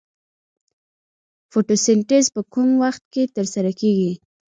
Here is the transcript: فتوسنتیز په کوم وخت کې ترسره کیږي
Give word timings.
فتوسنتیز 1.51 2.25
په 2.35 2.41
کوم 2.53 2.69
وخت 2.83 3.03
کې 3.13 3.23
ترسره 3.35 3.71
کیږي 3.79 4.11